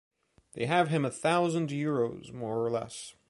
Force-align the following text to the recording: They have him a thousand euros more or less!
They 0.53 0.65
have 0.65 0.87
him 0.87 1.05
a 1.05 1.11
thousand 1.11 1.69
euros 1.69 2.33
more 2.33 2.65
or 2.65 2.71
less! 2.71 3.13